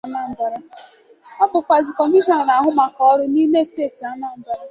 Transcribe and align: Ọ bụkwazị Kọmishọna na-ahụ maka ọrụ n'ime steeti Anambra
Ọ 1.43 1.45
bụkwazị 1.51 1.91
Kọmishọna 1.97 2.43
na-ahụ 2.47 2.69
maka 2.79 3.01
ọrụ 3.11 3.25
n'ime 3.33 3.59
steeti 3.69 4.03
Anambra 4.11 4.55